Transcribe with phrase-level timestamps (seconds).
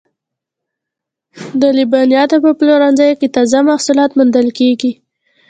[1.61, 4.91] د لبنیاتو په پلورنځیو کې تازه محصولات موندل کیږي.